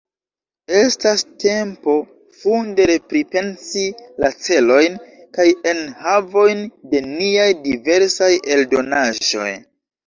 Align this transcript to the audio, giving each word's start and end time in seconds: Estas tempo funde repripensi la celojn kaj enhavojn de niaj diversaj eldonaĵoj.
Estas 0.77 1.23
tempo 1.43 1.97
funde 2.39 2.87
repripensi 2.93 3.85
la 4.25 4.33
celojn 4.47 4.99
kaj 5.39 5.49
enhavojn 5.75 6.67
de 6.95 7.07
niaj 7.15 7.49
diversaj 7.71 8.37
eldonaĵoj. 8.59 9.51